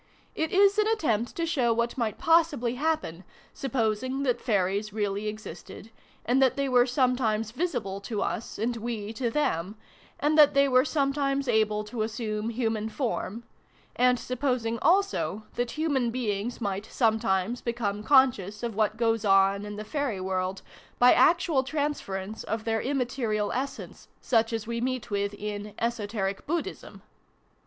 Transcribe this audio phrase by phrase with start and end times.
[0.33, 5.27] It is an attempt to show what might possibly happen, suppos ing that Fairies really
[5.27, 5.91] existed;
[6.25, 9.75] and that they were sometimes visible to us, and we to them;
[10.19, 13.43] and that they were sometimes able to assume human form:
[13.95, 19.63] and supposing, also, that human beings might some times become conscious of what goes on
[19.67, 20.63] in the Fairy world
[20.97, 27.03] by actual transference of their immaterial essence, such as we meet with in' Esoteric Buddhism.'